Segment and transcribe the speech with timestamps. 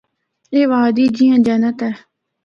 [0.53, 1.91] اے وادی جیّاں جنت اے۔